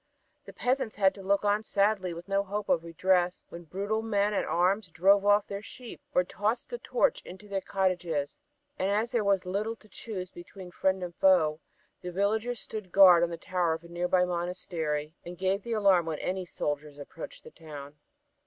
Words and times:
The 0.45 0.53
peasants 0.53 0.95
had 0.95 1.13
to 1.13 1.21
look 1.21 1.45
on 1.45 1.61
sadly, 1.61 2.11
with 2.11 2.27
no 2.27 2.43
hope 2.43 2.69
of 2.69 2.83
redress, 2.83 3.45
when 3.49 3.65
brutal 3.65 4.01
men 4.01 4.33
at 4.33 4.45
arms 4.45 4.89
drove 4.89 5.23
off 5.27 5.45
their 5.45 5.61
sheep, 5.61 6.01
or 6.15 6.23
tossed 6.23 6.69
the 6.71 6.79
torch 6.79 7.21
into 7.21 7.47
their 7.47 7.61
cottages 7.61 8.39
and 8.79 8.89
as 8.89 9.11
there 9.11 9.23
was 9.23 9.45
little 9.45 9.75
to 9.75 9.87
choose 9.87 10.31
between 10.31 10.71
friend 10.71 11.03
and 11.03 11.13
foe, 11.15 11.59
the 12.01 12.11
villagers 12.11 12.59
stood 12.59 12.91
guard 12.91 13.21
in 13.23 13.29
the 13.29 13.37
tower 13.37 13.73
of 13.73 13.83
a 13.83 13.89
nearby 13.89 14.25
monastery, 14.25 15.13
and 15.23 15.37
gave 15.37 15.61
the 15.61 15.73
alarm 15.73 16.07
when 16.07 16.17
any 16.17 16.45
soldiers 16.45 16.97
approached 16.97 17.43
the 17.43 17.51
town. 17.51 17.99